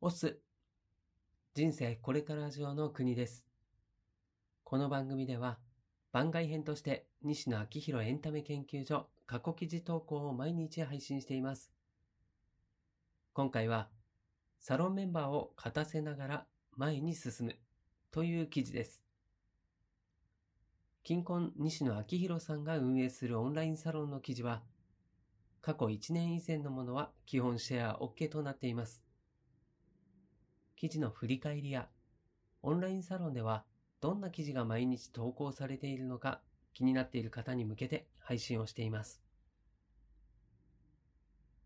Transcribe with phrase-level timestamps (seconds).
[0.00, 0.38] オス。
[1.54, 3.44] 人生これから上の国です。
[4.62, 5.58] この番組では
[6.12, 11.72] 番外編として西野昭弘エンタメ研究所過去記事投稿を毎日配信しています。
[13.32, 13.88] 今回は
[14.60, 16.46] サロンメンバーを勝たせながら
[16.76, 17.56] 前に進む
[18.12, 19.02] という記事です。
[21.02, 24.62] 近婚西野昭弘さんが運営するオンラインサロンの記事は
[25.60, 29.07] 過去1年以前のものは基本シェア OK となっています。
[30.78, 31.88] 記事の振り返りや、
[32.62, 33.64] オンラインサロンでは
[34.00, 36.40] どんな記事が毎日投稿されているのか
[36.72, 39.20] 気になっている方に向けて配信をしています。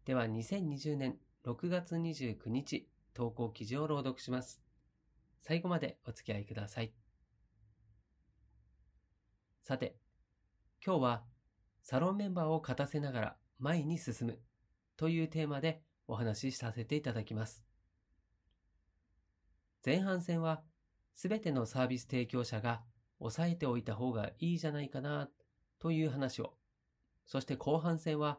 [0.07, 4.63] では2020年6月29日投稿記事を朗読します。
[5.43, 6.95] 最後までお付き合いください。
[9.63, 9.95] さて、
[10.85, 11.23] 今日は
[11.83, 14.39] サロンメンバーを勝たせながら前に進む
[14.97, 17.72] というテーマでお話しさせていただきます。
[19.85, 20.63] 前半戦は
[21.15, 22.83] すべてのサービス提供者が
[23.19, 25.29] 抑えておいた方がいいじゃないかな
[25.79, 26.55] という話を、
[27.27, 28.39] そして後半戦は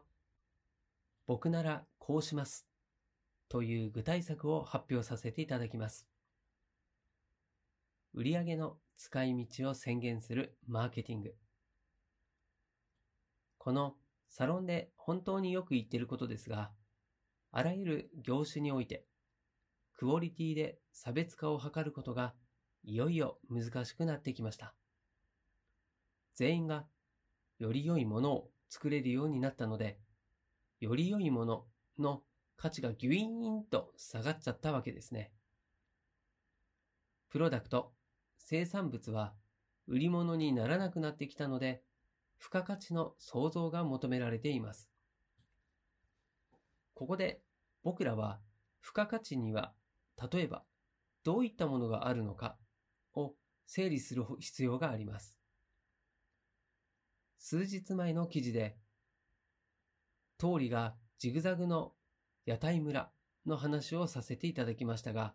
[1.26, 2.66] 僕ならこうします
[3.48, 6.06] という具体策を発表させていただきます。
[8.14, 11.34] 売上の使い道を宣言するマーケティング。
[13.58, 13.94] この
[14.28, 16.70] サロンで本当によく言ってることですが、
[17.50, 19.06] あらゆる業種において、
[19.96, 22.34] クオリティで差別化を図ることが
[22.82, 24.74] いよいよ難しくなってきました。
[26.34, 26.84] 全員が
[27.58, 29.98] より良いものを作れるようになったので、
[30.80, 31.64] より良いもの
[31.98, 32.22] の
[32.56, 35.32] 価値がギュイーンと下がっちゃったわけですね。
[37.28, 37.92] プロダクト、
[38.36, 39.32] 生産物は
[39.86, 41.82] 売り物にならなくなってきたので、
[42.38, 44.90] 付加価値の創造が求められています。
[46.94, 47.42] ここで
[47.82, 48.40] 僕らは
[48.82, 49.72] 付加価値には
[50.20, 50.64] 例えば
[51.24, 52.56] どういったものがあるのか
[53.14, 53.34] を
[53.66, 55.36] 整理する必要があります。
[57.38, 58.76] 数日前の記事で
[60.38, 61.92] 通りがジグザグの
[62.46, 63.10] 屋台村
[63.46, 65.34] の話をさせていただきましたが、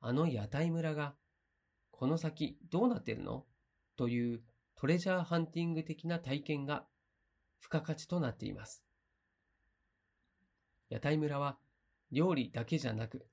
[0.00, 1.14] あの屋台村が
[1.90, 3.44] この先どうなってるの？
[3.96, 4.42] という
[4.76, 6.84] トレジャーハンティング的な体験が
[7.60, 8.84] 付加価値となっています。
[10.88, 11.58] 屋台村は
[12.12, 13.26] 料理だけじゃなく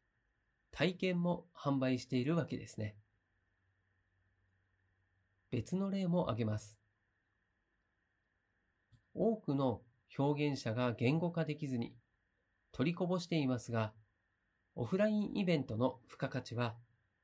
[0.77, 2.97] 体験も販売しているわけですね。
[5.49, 6.81] 別の例も挙げます。
[9.13, 9.79] 多くの
[10.19, 11.95] 表現者が言語化できずに
[12.73, 13.93] 取りこぼしていますが、
[14.75, 16.75] オフラインイベントの付加価値は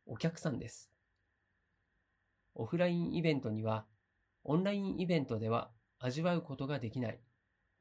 [0.05, 0.89] お客さんです。
[2.55, 3.85] オフラインイベントには
[4.45, 7.19] オンラインイベントでは味わうことができない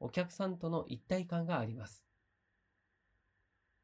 [0.01, 2.03] お客さんとの一体感があります。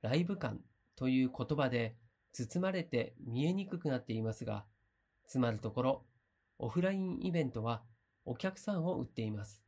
[0.02, 0.60] ライブ感
[0.98, 1.96] という言葉で
[2.34, 4.66] 包まれて見えにくくなっていますが、
[5.28, 6.06] つまるところ、
[6.60, 7.84] オフラインイベントは
[8.26, 9.64] お客さんを売っています。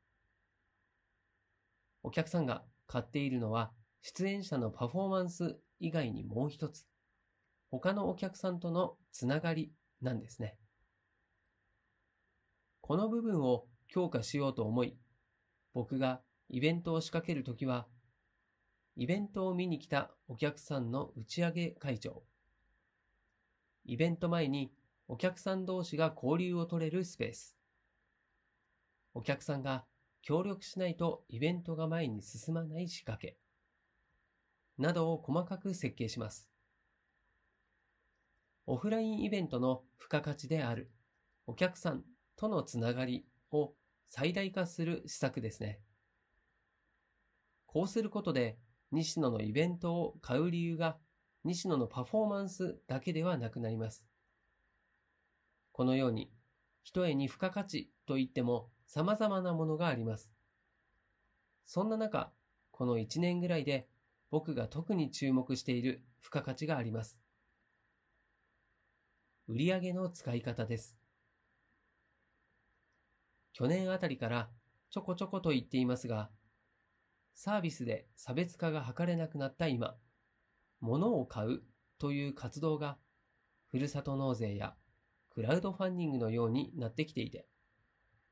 [2.04, 6.86] お客さんが買っているのは出演者のパフォーマンス以外にもう一つ、
[7.70, 10.58] 他のお客さんとのつながりなんですね。
[12.82, 14.98] この部分を強化しようと思い、
[15.74, 17.88] 僕がイベントを仕掛けるときは、
[19.00, 22.22] イベントを見に来たお客さんの打ち上げ会場、
[23.86, 24.74] イベント前に
[25.08, 27.56] お客さん同士が交流を取れるスペース、
[29.14, 29.86] お客さんが
[30.22, 33.38] 協力しないとイベントが前に進まない仕掛け、
[34.78, 36.50] などを細かく設計します。
[38.66, 40.92] オフラインイベントの付加価値である
[41.48, 42.04] お客さん
[42.36, 43.72] とのつながりを
[44.10, 45.80] 最大化する施策ですね。
[47.66, 48.58] こうすることで、
[48.92, 50.98] 西野のイベントを買う理由が
[51.44, 54.06] 西野のパフォーマンスだけではなくなります。
[55.72, 56.32] このように、
[56.84, 60.32] 一重に付加価値といっても様々なものがあります。
[61.66, 62.32] そんな中、
[62.72, 63.88] この1年ぐらいで
[64.32, 67.20] 僕が特に注目している付加価値があります。
[69.48, 70.98] 売上の使い方です。
[73.54, 74.50] 去年あたりから
[74.90, 76.30] ちょこちょこと言っていますが、
[77.34, 79.96] サービスで差別化が図れなくなった今、
[80.80, 81.64] 物を買う
[81.98, 82.98] という活動が、
[83.68, 84.76] ふるさと納税や
[85.30, 87.48] クラウドファンディングのようになってきていて、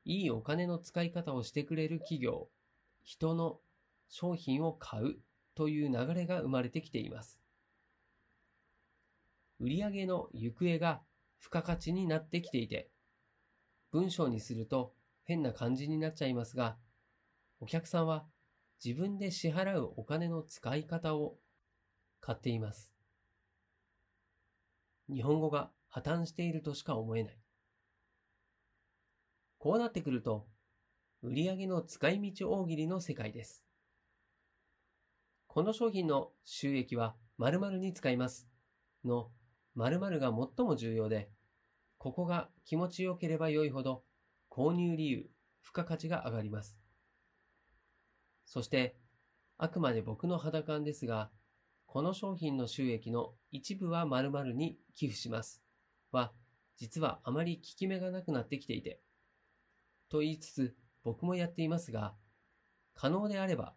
[0.04, 2.48] いいお金の使い方をしてくれる企業、
[3.02, 3.60] 人の
[4.08, 5.16] 商品を買う
[5.54, 7.40] という流れが生まれてきています。
[9.60, 11.02] 売上の行方が
[11.40, 12.90] 付加価値になってきていて、
[13.90, 16.76] 文章にすると変な感じになっちゃいますが、
[17.60, 18.24] お客さんは
[18.84, 21.38] 自分で支払うお金の使い方を
[22.20, 22.94] 買っています。
[25.08, 27.38] 日本語が破綻しているとしか思えない。
[29.58, 30.46] こうなってくると、
[31.22, 33.64] 売上の使い道大喜利の世界です。
[35.48, 38.48] この商品の収益は〇〇に使います
[39.04, 39.30] の
[39.74, 41.30] 〇〇が最も重要で、
[41.96, 44.04] ここが気持ちよければ良いほど
[44.50, 45.28] 購入理由、
[45.64, 46.78] 付加価値が上がります。
[48.48, 48.96] そして、
[49.58, 51.30] あくまで僕の肌感ですが、
[51.86, 55.62] この商品の収益の一部は〇〇に寄付します。
[56.12, 56.32] は、
[56.78, 59.02] 実はあまり効き目がなくなってきていて。
[60.08, 62.14] と言いつつ、僕もやっていますが、
[62.94, 63.74] 可能であれば、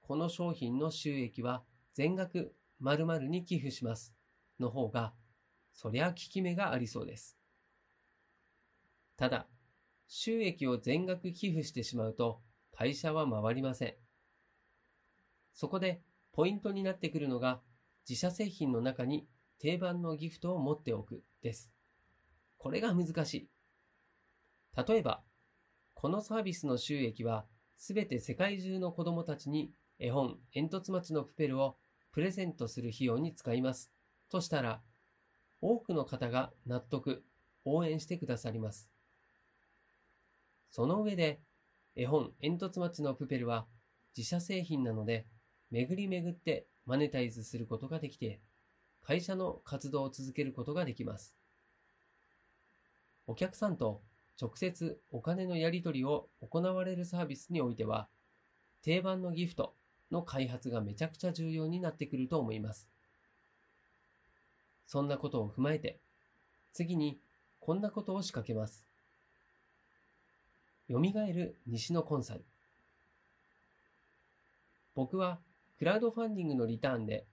[0.00, 4.14] この商品の収益は全額〇〇に寄付します。
[4.60, 5.14] の方が、
[5.72, 7.36] そりゃ効き目がありそうです。
[9.16, 9.48] ただ、
[10.06, 12.40] 収益を全額寄付してしまうと
[12.70, 14.01] 会社は回りません。
[15.54, 16.02] そこで
[16.32, 17.60] ポイントになってくるのが
[18.08, 19.26] 自社製品の中に
[19.58, 21.70] 定番のギフトを持っておくです。
[22.58, 23.48] これが難しい。
[24.76, 25.22] 例えば、
[25.94, 27.46] このサービスの収益は
[27.76, 31.76] すべて世界中の子供たちに絵本煙突町のプペルを
[32.12, 33.92] プレゼントする費用に使います。
[34.30, 34.80] としたら、
[35.60, 37.24] 多くの方が納得、
[37.64, 38.90] 応援してくださります。
[40.70, 41.40] その上で、
[41.94, 43.66] 絵本煙突町のプペルは
[44.16, 45.26] 自社製品なので、
[45.72, 48.38] 巡り巡ってマネタイズすることができて、
[49.02, 51.34] 会社の活動を続けることができます。
[53.26, 54.02] お客さんと
[54.40, 58.06] 直接お金のやり取りを行われるサービスにおいては、
[58.84, 59.72] 定番のギフト
[60.10, 62.86] の開発がめちゃくちゃ重要になってくると思います。
[64.86, 65.96] そんなことを踏まえて、
[66.74, 67.18] 次に
[67.60, 68.84] こんなことを仕掛けます。
[70.90, 72.44] 蘇る西のコンサル。
[74.94, 75.38] 僕は
[75.82, 77.26] クラウドファンディングのリターンで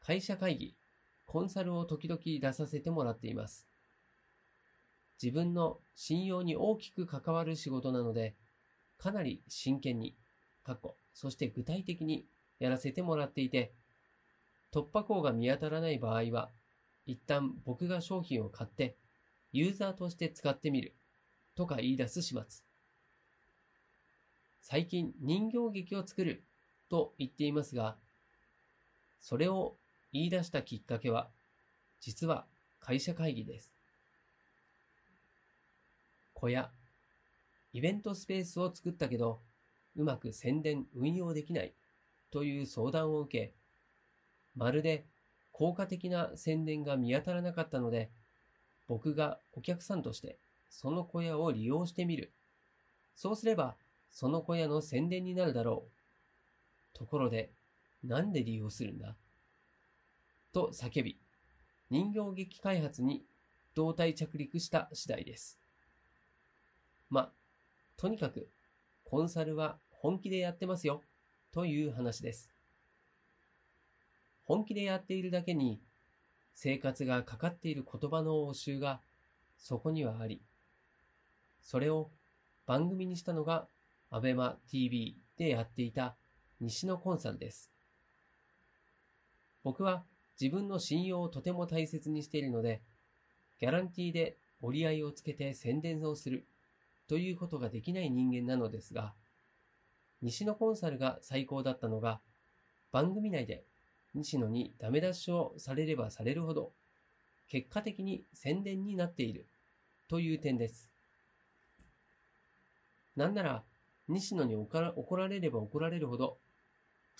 [0.00, 0.74] 会社会議、
[1.26, 3.68] コンサルを時々出させてもらっています。
[5.22, 8.34] 自分の信用に大きく関わる仕事なので、
[8.98, 10.16] かなり真剣に、
[10.64, 12.26] かっこ、そして具体的に
[12.58, 13.70] やらせてもらっていて、
[14.74, 16.50] 突破口が見当たらない場合は、
[17.06, 18.96] 一旦僕が商品を買って、
[19.52, 20.96] ユーザーとして使ってみる
[21.54, 22.44] とか言い出す始末。
[24.60, 26.42] 最近人形劇を作る
[26.92, 27.96] と言っていますが、
[29.18, 29.76] それを
[30.12, 31.30] 言い出したきっかけは、
[32.02, 32.44] 実は
[32.80, 33.72] 会社会議です。
[36.34, 36.70] 小屋、
[37.72, 39.40] イベントスペースを作ったけど、
[39.96, 41.72] うまく宣伝運用できない
[42.30, 43.54] という相談を受け、
[44.54, 45.06] まるで
[45.50, 48.10] 効果的な宣伝が見当たらなかったので、
[48.86, 50.36] 僕がお客さんとして
[50.68, 52.34] その小屋を利用してみる。
[53.14, 53.76] そうすれば、
[54.10, 56.01] その小屋の宣伝になるだろう。
[56.94, 57.50] ところで、
[58.04, 59.16] なんで利用するんだ？
[60.52, 61.18] と叫び、
[61.90, 63.24] 人形劇開発に
[63.74, 65.58] 胴体着陸した次第です。
[67.08, 67.32] ま、
[67.96, 68.48] とにかく、
[69.04, 71.02] コンサルは本気でやってますよ、
[71.52, 72.50] という話です。
[74.44, 75.80] 本気でやっているだけに、
[76.54, 79.00] 生活がかかっている言葉の応酬が
[79.56, 80.42] そこにはあり、
[81.62, 82.10] それを
[82.66, 83.66] 番組にしたのが、
[84.10, 86.16] アベマ TV でやっていた
[86.62, 87.72] 西野コンサルです。
[89.64, 90.04] 僕は
[90.40, 92.80] 自分の信用をとても大切にしているので、
[93.60, 96.46] ギャランティーで折り合いをつけて宣伝をする
[97.08, 99.12] ということができない人間なのですが、
[100.22, 102.20] 西野コンサルが最高だったのが、
[102.92, 103.64] 番組内で
[104.14, 106.70] 西野にダメ出しをされればされるほど、
[107.48, 109.46] 結果的に宣伝になっている
[110.08, 110.88] という点です。
[113.16, 113.64] なんなら、
[114.08, 116.38] 西野に怒られれば怒られるほど、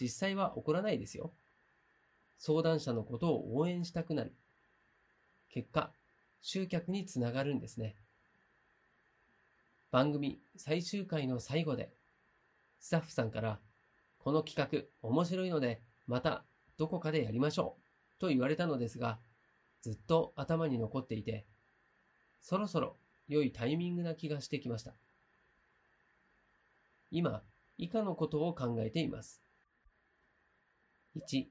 [0.00, 1.32] 実際は怒らないですよ。
[2.38, 4.32] 相談者のことを応援したくなる。
[5.50, 5.92] 結果、
[6.40, 7.94] 集客につながるんですね。
[9.90, 11.92] 番組最終回の最後で、
[12.80, 13.60] スタッフさんから、
[14.18, 16.44] この企画面白いので、また
[16.78, 17.76] どこかでやりましょ
[18.18, 19.18] うと言われたのですが、
[19.82, 21.44] ずっと頭に残っていて、
[22.40, 22.96] そろそろ
[23.28, 24.94] 良いタイミングな気がしてきました。
[27.10, 27.42] 今、
[27.78, 29.42] 以下のことを考えています。
[31.14, 31.46] 1、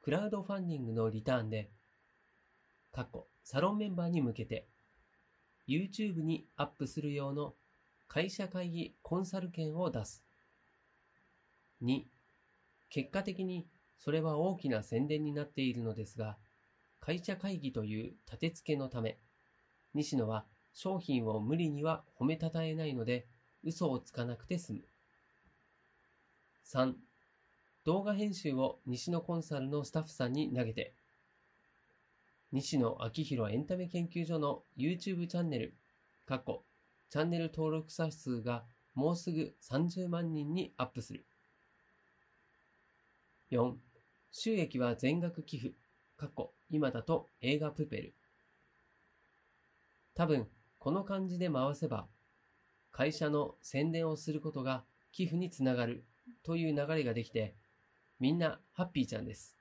[0.00, 1.70] クラウドファンディングのリターンで、
[2.90, 4.66] 過去、サロンメンバーに向けて、
[5.68, 7.54] YouTube にアップする用の
[8.08, 10.24] 会社会議コンサル券を出す。
[11.82, 12.04] 2、
[12.88, 13.66] 結果的に
[13.98, 16.38] それは大きな宣伝になっているのですが、
[16.98, 19.18] 会社会議という立て付けのため、
[19.92, 23.26] 西野は商品を無理には褒めたたえないので、
[23.62, 24.80] 嘘をつかなくて済む。
[26.64, 26.94] 3、
[27.84, 30.94] 動画編集を西野コンサルのスタッフさんに投げて、
[32.52, 35.74] 西野昭弘エンタメ研究所の YouTube チャンネル、
[36.26, 36.62] 過去、
[37.10, 38.62] チャンネル登録者数が
[38.94, 41.24] もうすぐ30万人にアップする。
[43.50, 43.74] 4、
[44.30, 45.74] 収益は全額寄付、
[46.16, 48.14] 過去、今だと映画プペル。
[50.14, 50.46] 多分、
[50.78, 52.06] この感じで回せば、
[52.92, 56.04] 会社の宣伝をすることが寄付につながる
[56.44, 57.54] という流れができて、
[58.22, 59.56] みんなハッピーちゃんです。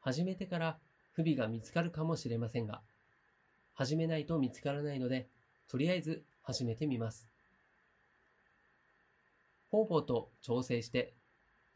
[0.00, 0.78] 始めてから
[1.12, 2.82] 不備が見つかるかもしれませんが、
[3.72, 5.28] 始めないと見つからないので、
[5.68, 7.28] とりあえず始めてみます。
[9.70, 11.14] 方々と調整して、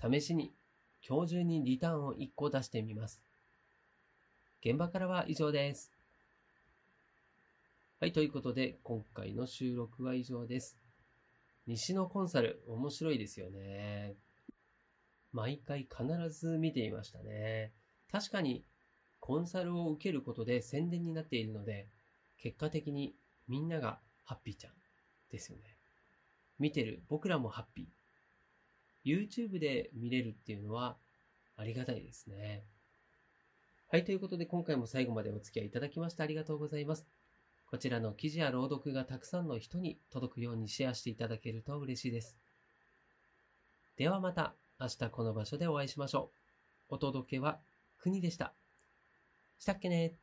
[0.02, 0.50] 試しに
[1.08, 3.22] 今日中にリターンを1個出してみます。
[4.60, 5.92] 現場からは以上です。
[8.00, 10.76] はい、ということで、今回の収録は以上です。
[11.68, 14.16] 西のコンサル、面白いですよね。
[15.32, 17.72] 毎回必ず見ていましたね。
[18.10, 18.64] 確かに、
[19.20, 21.88] コンサルを受けることで宣伝になっているので、
[22.38, 23.14] 結果的に
[23.48, 24.72] みんながハッピーちゃん
[25.30, 25.64] ですよね。
[26.58, 27.98] 見てる僕らもハッピー。
[29.04, 30.96] YouTube で見れるっていうのは
[31.56, 32.64] ありがたいですね。
[33.90, 37.06] はい、ということで今回も最後までお付き合いいただきましてありがとうございます。
[37.70, 42.36] こちらの記事や朗読がたくさんの人に届くようにシェアしていただけると嬉しいです。
[43.96, 46.30] ではまた明日この場所でお会いしましょ
[46.88, 46.94] う。
[46.94, 47.60] お届けは
[47.98, 48.54] 国でした。
[49.58, 50.14] したっけね